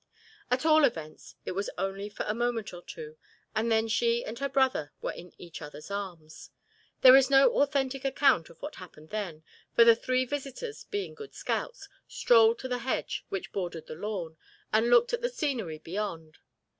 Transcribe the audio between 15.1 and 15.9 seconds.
at the scenery